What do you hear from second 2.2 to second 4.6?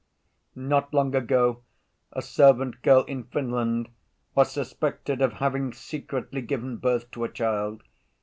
servant girl in Finland was